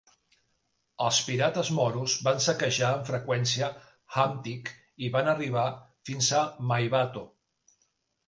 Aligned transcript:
Els 1.07 1.17
pirates 1.25 1.67
moros 1.79 2.13
van 2.27 2.39
saquejar 2.45 2.87
amb 2.93 3.03
freqüència 3.11 3.69
Hamtic 4.21 4.71
i 5.09 5.13
van 5.17 5.29
arribar 5.35 5.67
fins 6.11 6.31
a 6.39 6.41
Maybato. 6.73 7.23